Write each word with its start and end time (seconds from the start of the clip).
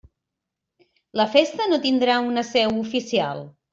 La 1.21 1.27
Festa 1.35 1.67
no 1.73 1.79
tindrà 1.85 2.17
una 2.31 2.45
seu 2.49 2.81
oficial. 2.87 3.45